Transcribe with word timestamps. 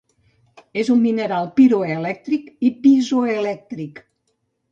És 0.83 0.87
un 0.93 1.01
mineral 1.01 1.49
piroelèctric 1.59 2.49
i 2.69 2.73
piezoelèctric. 2.87 4.01